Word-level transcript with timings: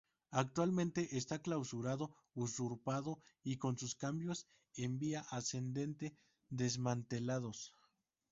Actualmente 0.31 1.15
está 1.15 1.43
clausurado, 1.43 2.09
usurpado 2.33 3.21
y 3.43 3.57
con 3.57 3.77
sus 3.77 3.93
cambios 3.93 4.47
en 4.73 4.97
vía 4.97 5.23
ascendente 5.29 6.17
desmantelados. 6.49 7.75